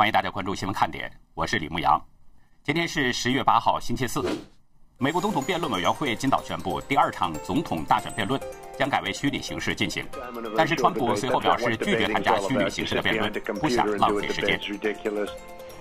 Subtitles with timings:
[0.00, 2.02] 欢迎大家关注新闻看点，我是李牧阳。
[2.64, 4.24] 今天是十月八号，星期四。
[4.96, 8.40] 美国总统辩论委员会今早宣布，第二场总统大选辩论
[8.78, 10.02] 将改为虚拟形式进行。
[10.56, 13.30] 但是，川普随后表示拒绝参加虚拟形式的辩论，
[13.60, 14.58] 不想浪费时间。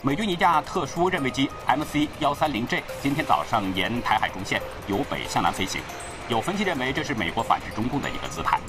[0.02, 5.80] 美军一架特殊任务机 MC 幺三零 J 今天早上沿台海中线由北向南飞行，
[6.28, 8.60] 有分析认为这是美国反制中共的一个姿态。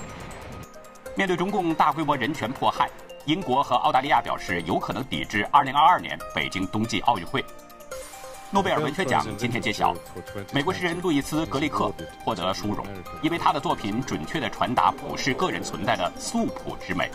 [1.16, 2.88] 面对中共大规模人权迫害。
[3.26, 7.44] 英国和澳大利亚表示有可能抵制2022年北京冬季奥运会。
[8.50, 9.94] 诺贝尔文学奖今天揭晓，
[10.52, 11.92] 美国诗人路易斯·格里克
[12.24, 12.84] 获得殊荣，
[13.22, 17.10] 因为他的作品准确地传达普世个人存在的素朴之美。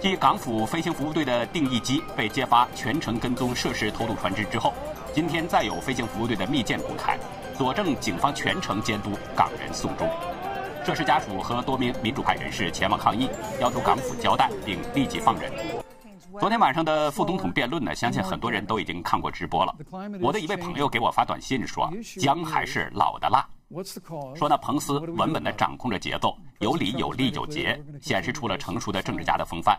[0.00, 4.72] 继港府飞行服务队的定义机被揭发全程跟踪涉事偷渡船只之后，
[5.12, 7.18] 今天再有飞行服务队的密件公开，
[7.58, 10.08] 佐证警方全程监督港人送终。
[10.84, 13.26] 涉事家属和多名民主派人士前往抗议，
[13.58, 15.50] 要求港府交代并立即放人。
[16.38, 19.74] 昨天晚上的副总统辩论呢，相信很多人都已经看过直播了。
[20.20, 23.48] 我的一位朋友给我发短信说：“姜还是老的辣。”
[24.36, 29.78] 说呢，彭斯稳稳地掌控着节奏，有理有利有节，显示出了成熟的政治家的风范。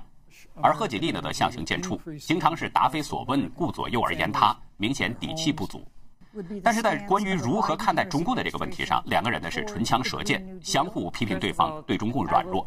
[0.60, 5.86] 而贺锦丽呢，则相形见绌，经常是答非所问，顾左右而言他，明显底气不足。
[6.64, 12.66] 但是在关于如何看待中共的这个问题上，两个人呢是唇枪舌剑，相互批评对方对中共软弱。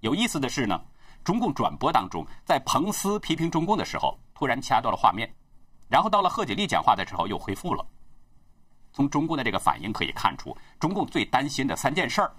[0.00, 0.80] 有意思的是呢，
[1.24, 5.28] 中共转播当中，在彭斯批评中共的时候，突然掐断了画面，
[5.88, 7.84] 然后到了贺锦丽讲话的时候又恢复了。
[8.92, 12.32] 从中共的这个反应可以看出，中共最担心的三件事儿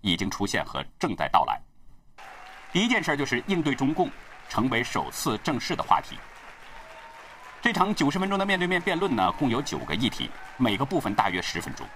[0.00, 1.60] 已经出现和正在到来。
[2.72, 4.08] 第一件事就是应对中共
[4.48, 6.16] 成为首次正式的话题。
[7.62, 11.86] 这场九十分钟的面对面辩论呢，共有九个议题，每个部分大约十分钟，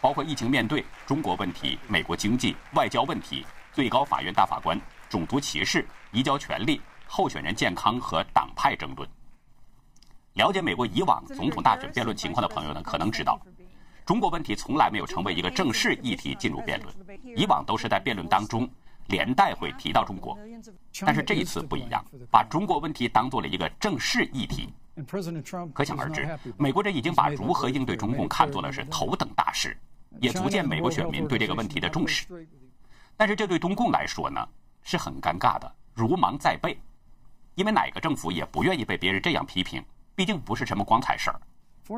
[0.00, 9.06] 包括疫情面对、中国问题、美国经济、外交问题、最高法院大法官、种族歧视、移交权利、候选人健康和党派争论。
[10.32, 13.38] 了解美国以往总统大选辩论情况的朋友呢，可能知道，
[14.06, 18.66] 中国问题从来没有成为一个正式议题进入辩论，以往都是在辩论当中
[19.08, 20.38] 连带会提到中国，
[21.04, 24.72] 但是这一次不一样，把中国问题当做了一个正式议题。
[25.72, 29.76] 可想而知，美国人已经把如何应对中共看作了是头等大事，
[30.20, 32.26] 也足见美国选民对这个问题的重视。
[33.16, 34.46] 但是这对中共来说呢，
[34.82, 36.78] 是很尴尬的，如芒在背，
[37.54, 39.82] 因为哪个政府也不愿意被别人这样批评，
[40.14, 41.40] 毕竟不是什么光彩事儿。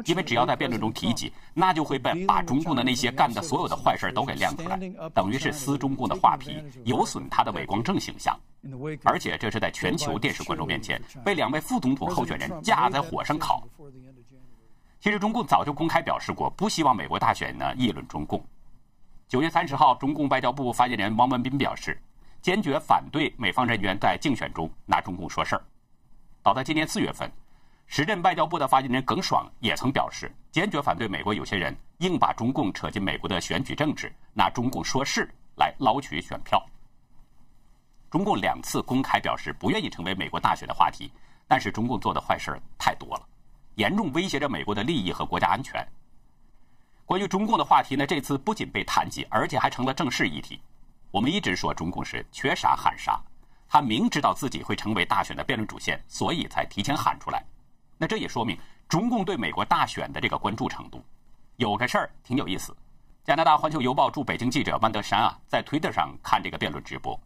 [0.07, 4.79] 因为只要在辩论中提及，那就会被把中共的那些干的所有的坏事都给亮出来，
[5.15, 8.39] 等于是撕中共的画皮，有损他的伪光正形象。
[9.05, 13.63] 而且这是在全球电视观众面前被两位副总统候选人架在火上烤。
[15.01, 18.43] 其实中共早就公开表示过，不希望美国大选呢议论中共。
[19.29, 22.01] 九月三十号，中共外交部发言人汪文斌表示，
[22.41, 25.63] 坚决反对美方人员在竞选中拿中共说事儿。
[26.43, 27.31] 早在今年四月份。
[27.87, 36.65] 时任外交部的发言人耿爽也曾表示，坚决反对美国有些人硬把中共扯进美国的选举政治，拿中共说事来捞取选票。
[38.11, 41.11] 中共两次公开表示不愿意成为美国大选的话题，
[41.47, 43.27] 但是中共做的坏事太多了，
[43.75, 45.87] 严重威胁着美国的利益和国家安全。
[47.05, 50.61] 关于中共的话题呢，这次不仅被谈及，而且还成了正式议题。
[51.11, 53.21] 我们一直说中共是缺啥喊啥，
[53.69, 57.45] 他明知道自己会成为大选的辩论主线，所以才提前喊出来。
[57.99, 61.05] 那这也说明中共对美国大选的这个关注程度。
[61.57, 62.77] 有个事儿挺有意思，
[63.25, 67.19] 加拿大环球邮报驻北京记者万德山啊，在推特上看这个辩论直播，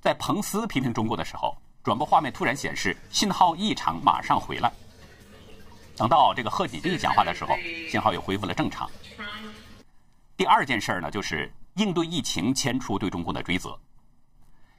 [0.00, 4.72] 在彭斯批评中国的时候，转播画面突然显示信号异常，马上回来。
[5.96, 7.54] 等到这个贺锦丽讲话的时候，
[7.88, 8.90] 信号又恢复了正常。
[10.36, 13.78] 第二件事呢，就是应对疫情牵出对中共的追责。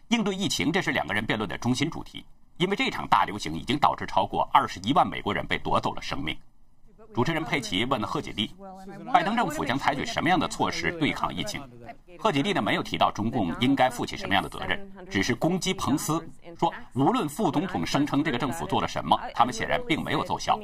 [0.10, 2.26] 应对疫情，这是两个人辩论的中心主题。
[2.58, 6.36] 因为这场大流行已经导致超过二十一万美国人被夺走了生命。
[7.14, 8.54] 主持人佩奇问了贺锦丽
[9.14, 11.62] ：“拜登政府将采取什么样的措施对抗疫情？”
[12.20, 16.28] 贺锦丽呢没有提到中共应该负起什么样的责任，只是攻击彭斯，
[16.58, 20.60] 说无论副总统声称这个政府做了什么，他们显然并没有奏效。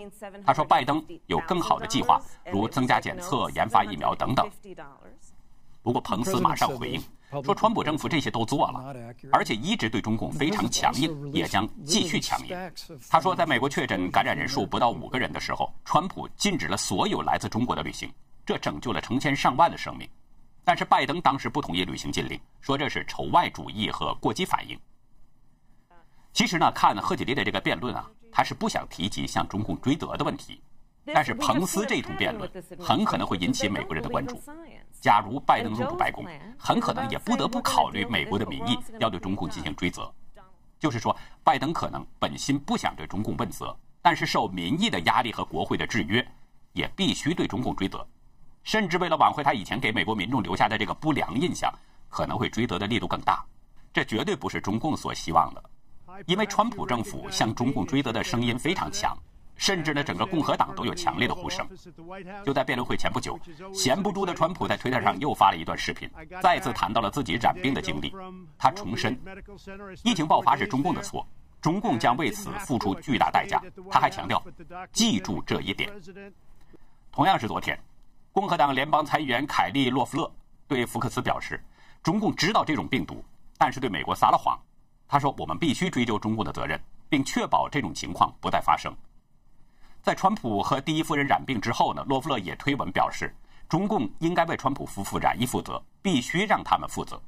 [0.45, 2.21] 他说拜登有更好的计划，
[2.51, 4.49] 如增加检测、研发疫苗等等。
[5.81, 7.01] 不过彭斯马上回应。
[7.43, 8.93] 说川普政府这些都做了，
[9.31, 12.71] 而且一直对中共非常强硬，也将继续强硬。
[13.09, 18.11] 他说，在美国确诊感染人数不到五个人的时候，川普禁止了所有来自中国的旅行，
[18.45, 20.09] 这拯救了成千上万的生命。
[20.63, 24.77] 但是拜登当时不同意旅行禁令，说这是仇外主义和过激反应。
[26.33, 30.61] 其实呢，看贺锦丽的这个辩论啊，他是不想提及向中共追责的问题。
[31.05, 32.49] 但是彭斯这一通辩论
[32.79, 34.39] 很可能会引起美国人的关注。
[34.99, 36.25] 假如拜登入主白宫，
[36.57, 40.13] 很可能也不得不考虑美国的民意，要对中共进行追责。
[40.79, 46.25] 就是说，拜登可能本心不想对中共问责，但是受民意的压力和国会的制约，
[46.73, 48.07] 也必须对中共追责，
[48.63, 51.71] 甚至为了挽回他以前给美国民众留下的这个不良印象，
[52.09, 53.43] 可能会追责的力度更大。
[53.93, 55.63] 这绝对不是中共所希望的，
[56.25, 59.17] 因为川普政府向中共追责的声音非常强。
[59.61, 61.63] 甚至呢，整个共和党都有强烈的呼声。
[62.43, 63.39] 就在辩论会前不久，
[63.71, 66.09] 闲不住的川普在推特上又发了一段视频，
[66.41, 68.11] 再次谈到了自己染病的经历。
[68.57, 69.15] 他重申，
[70.03, 71.23] 疫情爆发是中共的错，
[71.61, 73.61] 中共将为此付出巨大代价。
[73.91, 74.43] 他还强调，
[74.91, 75.91] 记住这一点。
[77.11, 77.79] 同样是昨天，
[78.31, 80.31] 共和党联邦参议员凯利·洛夫勒
[80.67, 81.63] 对福克斯表示，
[82.01, 83.23] 中共知道这种病毒，
[83.59, 84.59] 但是对美国撒了谎。
[85.07, 88.91] 他说：“我们必须追究中共的责任，并确保这种情况不再发生。”
[90.01, 93.35] 在川普和第一夫人染病之后呢，洛夫勒也推文表示，
[93.69, 97.21] 中共应该为川普夫妇染疫负责，必须让他们负责。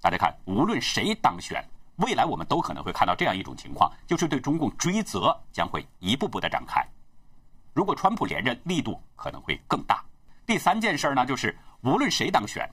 [0.00, 1.62] 大家看，无论谁当选，
[1.96, 6.82] 未来我们都可能会看到这样一种情况，就是对中共追责将会一步步的展开。
[7.74, 10.02] 如果川普连任，力度可能会更大。
[10.46, 12.66] 第三件事呢，就是无论谁当选，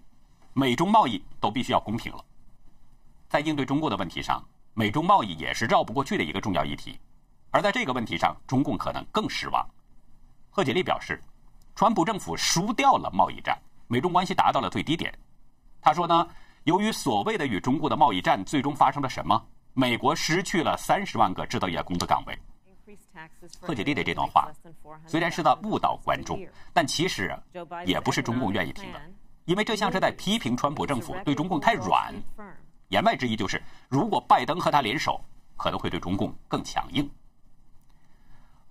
[0.54, 2.24] 美中贸易都必须要公平了。
[3.28, 4.42] 在应对中国的问题上，
[4.74, 6.98] 美中贸易也是绕不过去的一个重要议题。
[7.52, 9.66] 而在这个问题上，中共可能更失望。
[10.50, 11.22] 贺锦丽表示，
[11.76, 13.58] 川普政府输掉了贸易战，
[13.88, 15.14] 美中关系达到了最低点。
[15.82, 16.28] 他说呢，
[16.64, 19.46] 由于所谓的与中国的贸易战，最终发生了什么？
[19.74, 22.38] 美国失去了三十万个制造业工作岗位。
[23.62, 24.52] 贺锦丽的这段话
[25.08, 27.34] 虽然是在误导观众，但其实
[27.86, 29.02] 也不是中共愿意听的，
[29.46, 32.14] 因为这像是在批评川普政府对中共太软。
[32.90, 35.24] 言外之意就是，如果拜登和他联手，
[35.56, 37.10] 可能会对中共更强硬。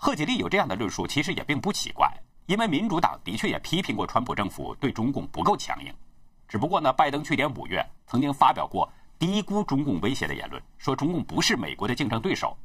[0.02, 2.11] 贺锦丽有这样的论述，其实也并不奇怪，
[2.47, 5.94] 因为民主党的确也批评过川普政府对中共不够强硬。
[6.49, 12.56] 只不过呢，拜登去年五月曾经发表过低估中共威胁的言论，说中共不是美国的竞争对手。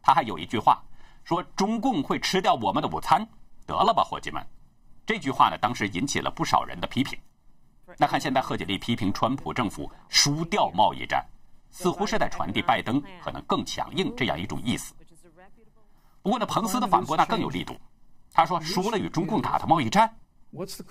[0.00, 0.80] 他还有一句话
[1.24, 3.26] 说：“中共会吃掉我们的午餐。”
[3.66, 4.40] 得了吧，伙计们！
[5.04, 7.18] 这句话呢，当时引起了不少人的批评。
[7.98, 11.26] 那看现在贺锦丽批评川普政府输掉贸易战，
[11.68, 14.94] 似乎是在传递拜登可能更强硬这样一种意思。
[16.26, 17.72] 不过呢，彭斯的反驳那更有力度。
[18.32, 20.12] 他说：“输了与中共打的贸易战，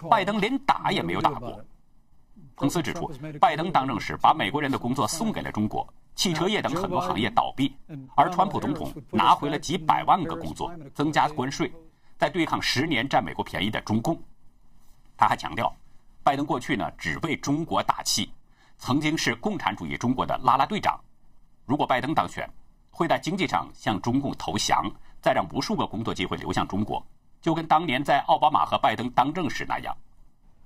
[0.10, 1.62] 拜登连打也没有打过。”
[2.56, 5.86] 彭斯指出，拜登当政时把美国人的工作送给了中国，
[6.16, 7.76] 汽车业等很多行业倒闭，
[8.16, 11.70] 而川普总统拿回了几百万个工作，增加关税，
[12.18, 14.18] 在对抗十年占美国便宜的中共。
[15.18, 15.76] 他还强调，
[16.24, 18.32] 拜登过去呢只为中国打气，
[18.78, 20.98] 曾经是共产主义中国的拉拉队长。
[21.66, 22.50] 如果拜登当选，
[22.90, 24.90] 会在经济上向中共投降。
[25.26, 27.04] 再让无数个工作机会流向中国，
[27.42, 29.98] 就跟当年在奥巴马和拜登当政时那样。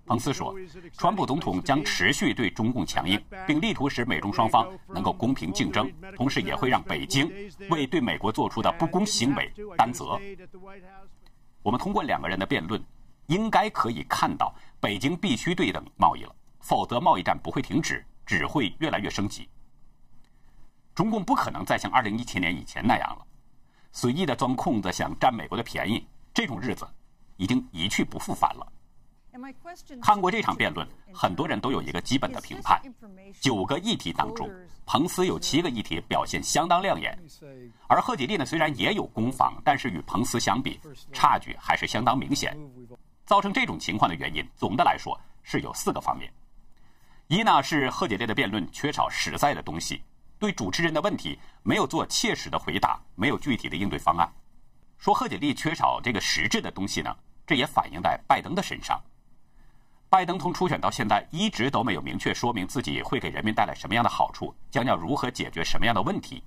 [0.05, 0.53] 彭斯说，
[0.97, 3.17] 川普总统将持续对中共强硬，
[3.47, 7.31] 并力图使美中双方能够公平竞争，同时也会让北京
[7.69, 10.19] 为对美国做出的不公行为担责。
[11.61, 12.83] 我们通过两个人的辩论，
[13.27, 19.47] 应该可以看到，北京必须对等贸易了，否则贸易战不会停止，只会越来越升级。
[20.93, 23.25] 中共不可能再像二零一七年以前那样了。
[23.91, 26.87] 随意的钻空子想占美国的便宜，这种日子
[27.37, 28.67] 已经一去不复返了。
[30.01, 32.81] 看过这场辩论，很多人都有一个基本的评判：
[33.39, 34.49] 九个议题当中，
[34.85, 37.17] 彭斯有七个议题表现相当亮眼，
[37.87, 40.79] 而贺锦丽呢虽然也有攻防，但是与彭斯相比，
[41.13, 42.57] 差距还是相当明显。
[43.25, 46.31] 造成这种情况的原因，总的来说是有四个方面：
[47.27, 50.01] 一呢是贺锦丽的辩论缺少实在的东西。
[50.39, 54.27] 对主持人的问题没有做切实的回答，没有具体的应对方案。
[54.97, 57.15] 说贺锦丽缺少这个实质的东西呢，
[57.45, 58.99] 这也反映在拜登的身上。
[60.09, 66.43] 拜登从初选到现在一直都没有明确说明自己会给人民带来什么样的好处，将要如何解决什么样的问题。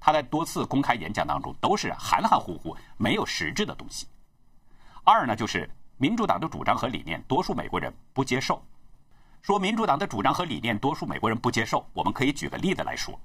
[0.00, 4.08] 他在多次公开演讲当中都是含含糊糊，没有实质的东西。
[5.04, 8.60] 二呢，就是民主党的主张和理念，多数美国人不接受。
[9.42, 11.84] 说民主党的主张和理念，多数美国人不接受。
[11.92, 13.20] 我们可以举个例子来说：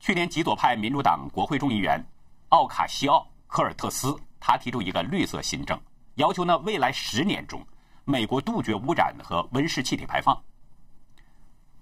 [0.00, 2.02] 去年极左派民主党国会众议员
[2.48, 5.78] 奥卡西奥·科尔特斯，他提出一个绿色新政，
[6.14, 7.62] 要求呢未来十年中，
[8.06, 10.34] 美国杜绝污染和温室气体排放。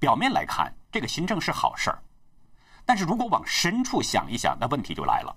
[0.00, 2.02] 表面来看，这个新政是好事儿，
[2.84, 5.32] 但是如果往深处想一想，那问题就来了。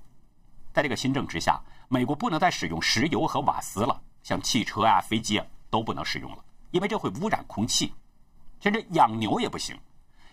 [0.73, 6.43] 在这个新政之下，美国不能再使用石油和瓦斯了，像汽车啊、飞机啊都不能使用了。
[6.71, 7.93] 因为这会污染空气，
[8.59, 9.77] 甚至养牛也不行，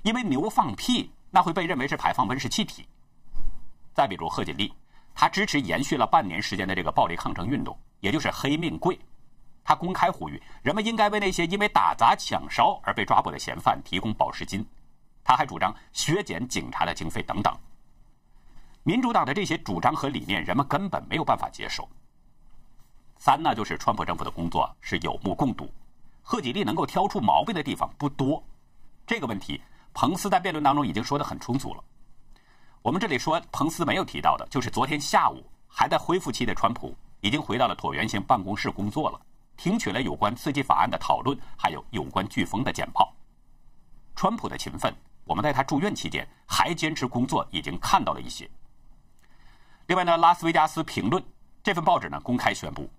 [0.03, 2.87] 因为牛放屁那会被认为是排放温室气体。
[3.95, 4.73] 再比如贺锦丽，
[5.15, 8.99] 他支持延续了半年时间的这个暴力抗争运动，也就是黑命贵。
[9.65, 14.65] 他公开呼吁人们应该为那些因为打砸抢烧而被抓捕的嫌犯提供保释金。
[15.25, 17.53] 他还主张削减警察的经费等等。
[18.85, 21.89] 民主党的这些主张和理念，人们根本没有办法接受。
[23.19, 25.69] 三呢，就是川普政府的工作是有目共睹，
[26.29, 28.43] 贺锦丽能够挑出毛病的地方不多。
[29.07, 29.63] 这个问题，
[29.95, 31.85] 彭斯在辩论当中已经说得很充足了。
[32.83, 39.21] 我们这里说，彭斯没有提到的，就是昨天下午还在恢复期的川普已经回到了椭圆形办公室工作了，
[39.57, 43.15] 听取了有关刺激法案的讨论，还有有关飓风的简报。
[44.17, 44.93] 川普的勤奋，
[45.27, 48.51] 我们在他住院期间还坚持工作，已经看到了一些。
[49.87, 51.23] 另外呢，拉斯维加斯评论
[51.63, 52.91] 这份报纸呢公开宣布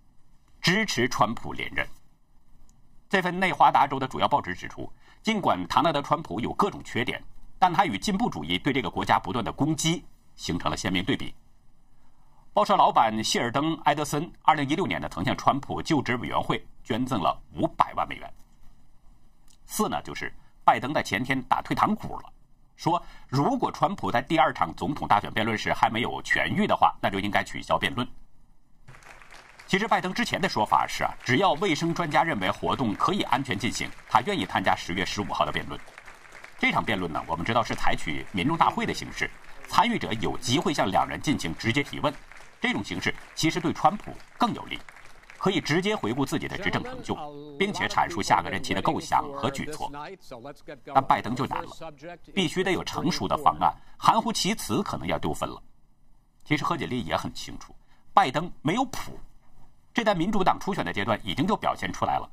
[0.61, 1.85] 支持川普连任。
[3.09, 4.91] 这份内华达州的主要报纸指出，
[5.23, 7.23] 尽管唐纳德·川普有各种缺点。
[7.59, 11.33] 但他与进步主义对这个国家不断的攻击形成了鲜明对比。
[12.53, 18.31] 报社老板谢尔登·埃德森二零一六年呢，曾向川普就职委员会捐赠了五百万美元。
[19.65, 20.31] 四呢，就是
[20.63, 22.31] 拜登在前天打退堂鼓了，
[22.75, 28.07] 说如果川普在第二场总统大选辩论时还没有痊愈的话，那就应该取消辩论。
[29.67, 35.77] 其实拜登之前的说法是啊，只要卫生专家认为活动可以安全进行，他愿意参加十月十五号的辩论。
[36.57, 39.29] 这场辩论呢，我们知道是采取民众大会的形式，
[39.67, 42.13] 参与者有机会向两人进行直接提问。
[42.61, 44.79] 这种形式其实对川普更有利，
[45.37, 47.13] 可以直接回顾自己的执政成就，
[47.59, 49.91] 并且阐述下个任期的构想和举措。
[50.93, 51.93] 但拜登就难了，
[52.33, 55.61] 必须得有成熟的方案，含糊其辞可能要丢分了。
[56.45, 57.75] 其实贺锦丽也很清楚，
[58.13, 59.19] 拜登没有谱，
[59.97, 62.29] 这在民主党初选的阶段已经就表现出来了。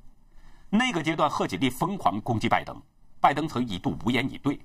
[0.68, 2.78] 那个阶段，贺锦丽疯狂攻击拜登。
[3.22, 4.60] 拜登曾一度无言以对，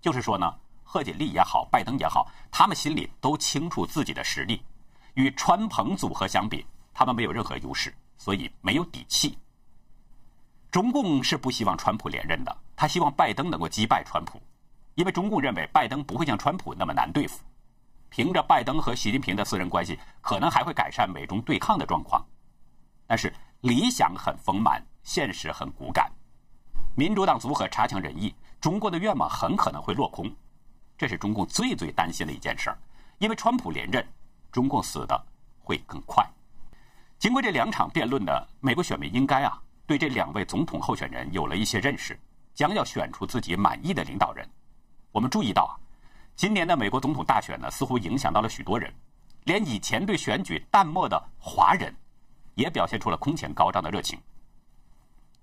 [0.00, 4.60] 就是说呢，贺锦丽也好，拜登也好，他们心里都清楚自己的实力，
[5.14, 9.38] 与川彭组合相比，他们没有任何优势，所以没有底气。
[10.72, 14.42] 中共是不希望川普连任的，他希望拜登能够击败川普，
[14.96, 17.38] 因为中共认为拜登不会像川普那么难对付，
[18.10, 22.24] 凭着拜登和习近平的私人关系，可能还会改善美中对抗的状况。
[23.06, 26.10] 但是理想很丰满，现实很骨感。
[26.94, 30.30] 民主党组合差强人意，中国的愿望很可能会落空，
[30.96, 32.78] 这是中共最最担心的一件事儿。
[33.18, 34.06] 因为川普连任，
[34.50, 35.26] 中共死的
[35.58, 36.24] 会更快。
[37.18, 42.18] 经过这两场辩论呢，美国选民应该啊对这两位总统候选人有了一些认识，
[42.54, 44.48] 将要选出自己满意的领导人。
[45.10, 45.72] 我们注意到啊，
[46.38, 48.94] 今年的美国总统大选呢，似乎影响到了许多人，
[49.42, 51.92] 连以前对选举淡漠的华人，
[52.54, 54.16] 也表现出了空前高涨的热情。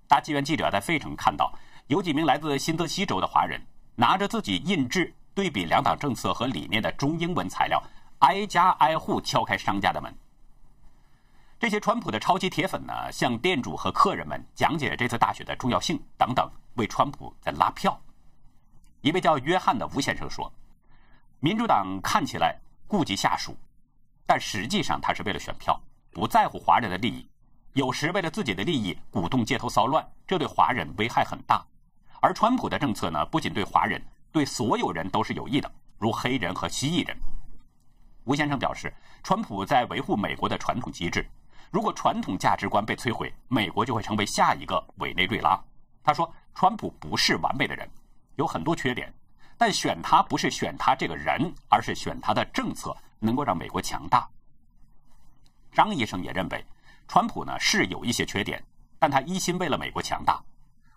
[0.08, 1.52] 大纪元记者在费城看到，
[1.88, 3.60] 有几名来自新泽西州的华人
[3.94, 7.82] 拿着自己印制对比两党政策和理念的中英文材料，
[8.20, 10.16] 挨家挨户敲开商家的门。
[11.60, 18.00] 这些川普的超级铁粉呢，向店主和客人们讲解这次大选的重要性等等，为川普在拉票。
[19.02, 20.50] 一位叫约翰的吴先生说
[21.46, 23.56] ：“民主党看起来顾及下属，
[24.26, 27.24] 但实际上他是为了选票，不在乎华人的利益。”
[27.74, 31.64] 有时为了自己的利益鼓动街头骚乱，这对华人危害很大。
[32.20, 37.16] 而川普的政策呢，不仅对华人，对所有人都是有益的，如黑人和蜥蜴人。
[38.24, 41.24] 吴先生表示，川普在维护美国的传统机制。
[41.70, 45.56] 如果传统价值观被摧毁，美国就会成为下一个委内瑞拉。
[46.02, 47.88] 他说，川普不是完美的人，
[48.34, 49.14] 有很多缺点，
[49.58, 54.28] 但选他不是选他这个人，而是选他的政策能够让美国强大。
[55.72, 56.64] 张医生也认为。
[57.08, 58.60] 川普呢是有一些缺点，
[58.98, 60.42] 但他一心为了美国强大。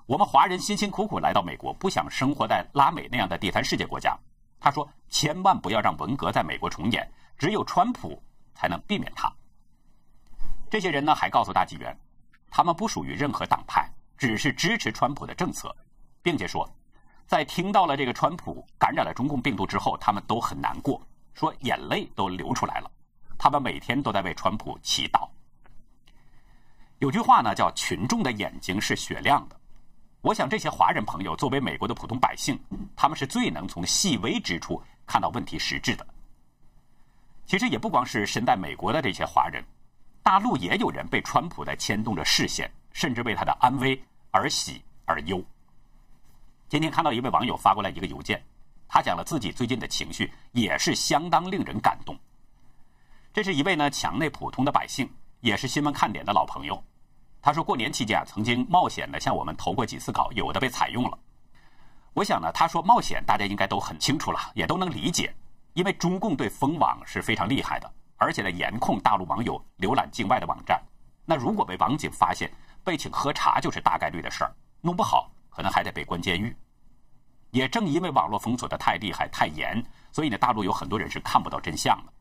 [0.08, 4.18] 我们华人辛辛苦苦来到美国，不想生活在拉美那样的第三世界国家。
[4.60, 8.20] 他说：“千万不要让文革在美国重演，只有川普
[8.56, 9.32] 才能避免它。”
[10.68, 11.96] 这些人呢还告诉大纪元，
[12.50, 13.88] 他们不属于任何党派，
[14.18, 15.76] 只是支持川普的政策，
[16.24, 16.68] 并且说，
[17.30, 21.00] 在听到了这个川普感染了中共病毒之后，他们都很难过，
[21.36, 22.90] 说眼泪都流出来了。
[23.38, 25.30] 他们每天都在为川普祈祷。
[26.98, 29.56] 有句话呢，叫“群众的眼睛是雪亮的”。
[30.22, 32.60] 我想，这些华人朋友作为美国的普通百姓，
[32.96, 36.08] 他们是最能从细微之处看到问题实质的。
[37.46, 39.64] 其实，也不光是身在美国的这些华人，
[40.24, 45.40] 大陆也有人被川普在牵动着视线，甚至为他的安危而喜而忧。
[46.70, 48.40] 今天看到一位网友发过来一个邮件，
[48.88, 52.16] 他讲了自己最近的情绪，也是相当令人感动。
[53.34, 56.82] 这是一位呢墙内普通的百姓，也是新闻看点的老朋友。
[57.42, 61.18] 他说过年期间啊，曾经冒险的向我们投过几次稿，有的被采用了。
[62.14, 65.34] 我想呢，他说冒险，大家应该都很清楚了，也都能理解，
[65.74, 70.80] 因为中共对封网是非常厉害的，而且呢严控大陆网友浏览境外的网站。
[71.26, 72.52] 那如果被网警发现，
[72.84, 76.56] 被请喝茶就是大概率的事儿，弄不好可能还得被关监狱。
[77.52, 82.14] 也正因为网络封锁的太厉害、太严，所以呢，大陆有很多人是看不到真相的。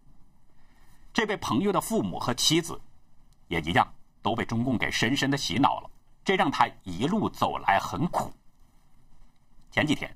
[1.13, 2.81] 这位朋友的父母和妻子
[3.47, 3.87] 也一样，
[4.23, 5.91] 都被中共给深深的洗脑了，
[6.25, 8.33] 这让他一路走来很苦。
[9.71, 10.13] 前几天，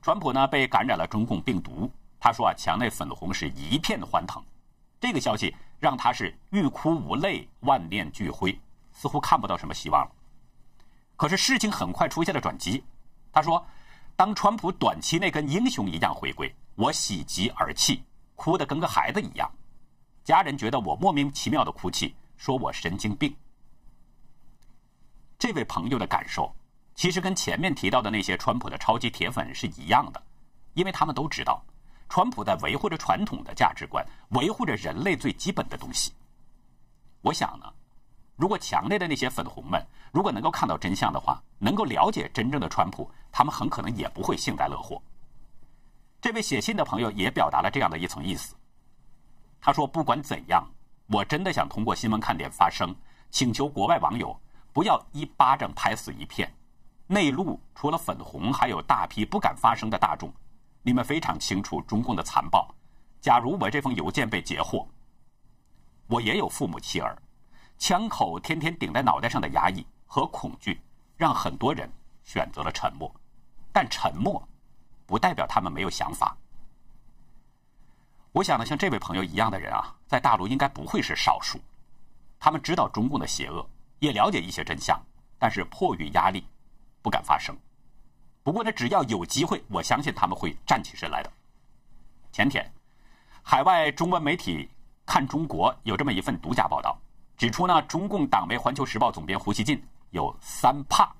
[0.00, 4.40] 川普呢被感染了中共病毒，他说啊，墙内粉红是一片欢腾。
[5.00, 8.56] 这个消息让他是欲哭无泪、万念俱灰，
[8.92, 10.12] 似乎看不到什么希望了。
[11.16, 12.82] 可是事情很快出现了转机，
[13.32, 13.64] 他说。
[14.16, 18.00] 当川普短期内跟英雄一样回归，我喜极而泣，
[18.36, 19.50] 哭得跟个孩子一样。
[20.22, 23.34] 家人觉得我莫名其妙的哭泣，说我神经病。
[25.36, 26.54] 这位朋友的感受，
[26.94, 30.22] 其实跟前面提到的那些川普的超级铁粉是一样的，
[30.74, 31.60] 因为他们都知道，
[32.08, 36.12] 川普在维护着传统的价值观，维护着人类最基本的东西。
[37.20, 37.66] 我想呢。
[38.36, 45.00] 如果墙内的那些粉红们如果能够看到真相的话，能够了解真正的川普，他们很可能也不会幸灾乐祸。
[46.20, 48.56] 这位写信的朋友也表达了这样的一层意思。
[49.60, 50.66] 他说：“不管怎样，
[51.06, 52.94] 我真的想通过新闻看点发声，
[53.30, 54.38] 请求国外网友
[54.72, 56.52] 不要一巴掌拍死一片。
[57.06, 60.32] 内陆除了粉红，还有大批不敢发声的大众。
[60.82, 62.74] 你们非常清楚中共的残暴。
[63.20, 64.86] 假如我这封邮件被截获，
[66.08, 67.16] 我也有父母妻儿。”
[67.78, 70.80] 枪口天天顶在脑袋上的压抑和恐惧，
[71.16, 71.90] 让很多人
[72.24, 73.12] 选择了沉默。
[73.72, 74.46] 但沉默，
[75.04, 76.36] 不代表他们没有想法。
[78.32, 81.58] 我想呢，像这位朋友一样的人啊，在大陆应该不会是少数。
[82.38, 83.66] 他们知道中共的邪恶，
[83.98, 85.00] 也了解一些真相，
[85.38, 86.44] 但是迫于压力，
[87.02, 87.56] 不敢发声。
[88.42, 91.32] 不过呢，只要有机会，我相信他们会站起身来的。
[92.32, 92.72] 前天，
[93.42, 94.68] 海外中文媒体
[95.06, 96.96] 看中国有这么一份独家报道。
[97.36, 101.12] 指出呢，中共党媒《环球时报》总编胡锡进有三怕，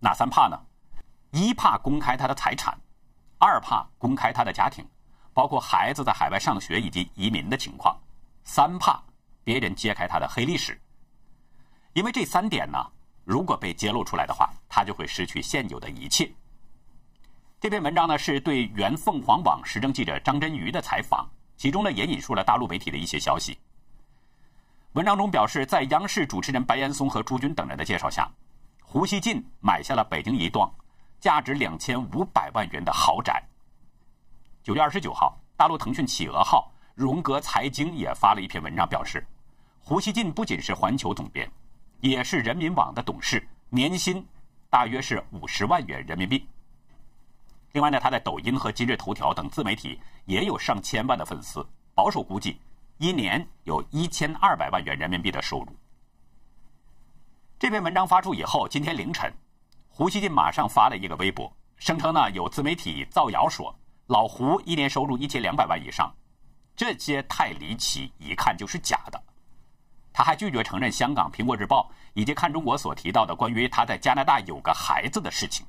[0.00, 0.60] 哪三怕呢？
[1.30, 2.78] 一怕公开他的财产，
[3.38, 4.86] 二怕公开他的家庭，
[5.32, 7.98] 包括孩子在海外上学以及移民的情况，
[8.44, 9.02] 三怕
[9.44, 10.78] 别人揭开他的黑历史。
[11.94, 12.78] 因为这三点呢，
[13.24, 16.30] 如果被揭露出来的话，他就会失去现有的一切。
[17.60, 23.58] 这篇文章呢，是对原凤凰网时政记者张真瑜的采访，其中呢也引述了大陆媒体的一些消息。
[24.98, 28.28] 文章中表示，在央视主持人白岩松和朱军等人的介绍下，
[28.82, 30.68] 胡锡进买下了北京一幢
[31.20, 33.40] 价值两千五百万元的豪宅。
[34.60, 39.24] 九月二十九号，大陆腾讯企鹅号荣格财经也发了一篇文章，表示
[39.78, 41.48] 胡锡进不仅是环球总编，
[42.00, 44.26] 也是人民网的董事，年薪
[44.68, 46.44] 大约是五十万元人民币。
[47.70, 52.58] 另外呢，他在抖音和今日头条等自媒体也有上千万的粉丝，保守估计。
[52.98, 55.68] 一年有一千二百万元人民币的收入。
[57.56, 59.32] 这篇文章发出以后，今天凌晨，
[59.88, 63.72] 胡锡进马上发了一个微博，声称呢有自媒体造谣说
[64.08, 66.12] 老胡一年收入一千两百万以上，
[66.74, 69.22] 这些太离奇，一看就是假的。
[70.12, 75.64] 他还拒绝承认香港《苹果日报》以及看中国所提到的关于他在加拿大有个孩子的事情。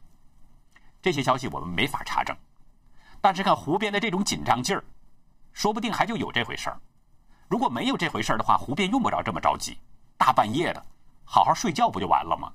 [0.99, 2.35] 这些消息我们没法查证，
[3.21, 4.83] 但是看胡编的这种紧张劲儿，
[5.53, 6.81] 说不定还就有这回事儿。
[7.49, 9.75] 如果没有这回事的话，胡编用不着这么着急，
[10.19, 10.85] 大半夜的，
[11.25, 12.53] 好好睡觉不就完了吗？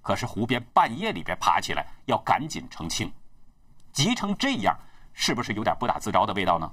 [0.00, 3.12] 可是胡编半夜里边爬起来要赶紧澄清，
[3.92, 4.74] 急成这样，
[5.12, 6.72] 是不是有点不打自招的味道呢？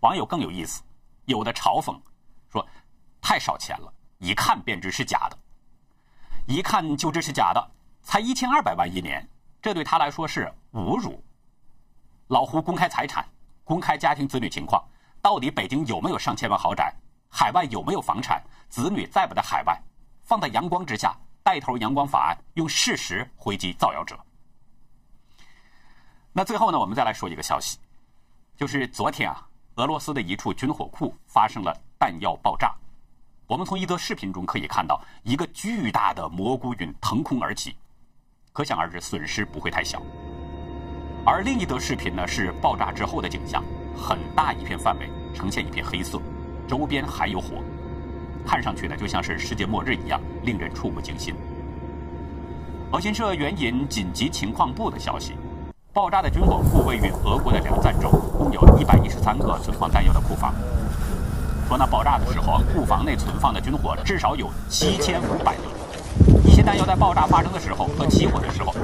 [0.00, 0.82] 网友更有意思，
[1.26, 2.00] 有的嘲讽
[2.50, 2.66] 说
[3.20, 5.38] ：“太少钱了，一看便知是假的，
[6.46, 9.28] 一看就知是假的，才一千二百万一年，
[9.60, 11.22] 这对他来说是侮辱。”
[12.28, 13.22] 老胡公开财产，
[13.64, 14.82] 公开家庭子女情况。
[15.22, 16.92] 到底北京有没有上千万豪宅？
[17.28, 18.42] 海外有没有房产？
[18.68, 19.80] 子女在不在海外？
[20.22, 24.18] 放在阳光之下，带头阳光法案，用事实回击造谣者。
[26.32, 27.78] 那最后呢，我们再来说一个消息，
[28.56, 32.72] 就是昨天啊，俄罗斯的一处军火库发生了弹药爆炸。
[33.46, 37.76] 我们从一则视频中可以看到，一个巨大的蘑菇云腾空而起，
[38.52, 40.00] 可想而知损失不会太小。
[41.26, 43.62] 而另一则视频呢，是爆炸之后的景象。
[44.00, 46.18] 很大一片范围呈现一片黑色，
[46.66, 47.62] 周边还有火，
[48.46, 51.34] 看上去呢就像是世界末日一样，令人触目惊心。
[52.92, 55.34] 俄新社援引紧急情况部的消息，
[55.92, 60.54] 爆炸的军火库位于俄国的两赞州，共有一百一十三个存放弹药的库房。
[61.68, 68.74] 说那爆炸的时候，库房内存放的军火至少有七千五百吨，一些弹药在爆炸发生的时候和起火的时候，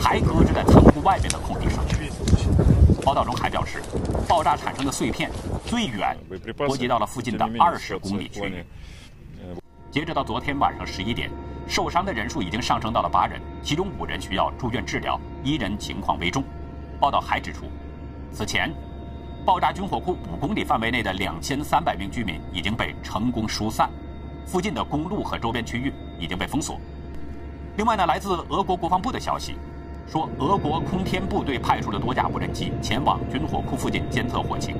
[0.00, 1.82] 还搁置在仓库外面的空地上。
[3.06, 3.80] 报道中还表示，
[4.28, 5.30] 爆炸产生的碎片
[5.64, 6.16] 最远
[6.56, 8.64] 波及到了附近的二十公里区域。
[9.92, 11.30] 截止到昨天晚上十一点，
[11.68, 16.42] 受伤的人数已经上升到了八人，其中五人需要住院治疗，一人情况危重。
[16.98, 17.66] 报道还指出，
[18.32, 18.74] 此前
[19.44, 23.88] 爆炸军火库五公里范围内的两千三百名居民已经被成功疏散，
[24.44, 26.80] 附近的公路和周边区域已经被封锁。
[27.76, 29.54] 另外呢，来自俄国国防部的消息
[30.06, 34.76] 说，俄国空天部队派出了多架无人机前往军火库附近监测火情。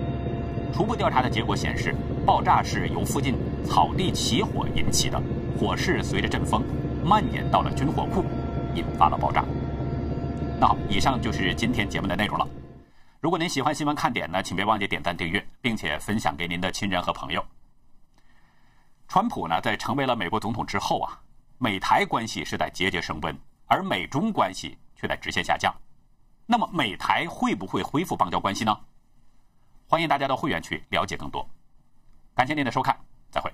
[0.73, 3.35] 初步调查的结果显示，爆炸是由附近
[3.65, 5.21] 草地起火引起的，
[5.59, 6.63] 火势随着阵风
[7.05, 8.25] 蔓延到了军火库，
[8.75, 9.45] 引发了爆炸。
[10.61, 12.47] 那好，以上就是今天节目的内容了。
[13.21, 17.45] 如果您喜欢新闻看点呢，请别忘记点赞订阅，并且分享给您的亲人和朋友。
[19.09, 21.19] 川普呢，在成为了美国总统之后啊，
[21.59, 23.37] 美台关系是在节节升温，
[23.67, 25.73] 而美中关系却在直线下降。
[26.47, 28.77] 那么，美台会不会恢复邦交关系呢？
[29.87, 31.49] 欢迎大家到会员区了解更多。
[32.35, 32.99] 感谢您的收看，
[33.31, 33.53] 再会。